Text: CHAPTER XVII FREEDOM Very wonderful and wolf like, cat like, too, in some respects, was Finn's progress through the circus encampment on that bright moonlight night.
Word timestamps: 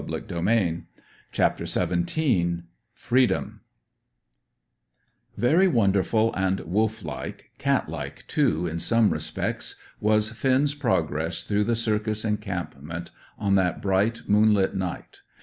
CHAPTER 1.31 1.67
XVII 1.67 2.63
FREEDOM 2.95 3.61
Very 5.37 5.67
wonderful 5.67 6.33
and 6.33 6.59
wolf 6.61 7.03
like, 7.05 7.51
cat 7.59 7.87
like, 7.87 8.25
too, 8.27 8.65
in 8.65 8.79
some 8.79 9.13
respects, 9.13 9.75
was 9.99 10.31
Finn's 10.31 10.73
progress 10.73 11.43
through 11.43 11.65
the 11.65 11.75
circus 11.75 12.25
encampment 12.25 13.11
on 13.37 13.53
that 13.53 13.79
bright 13.79 14.23
moonlight 14.27 14.73
night. 14.73 15.21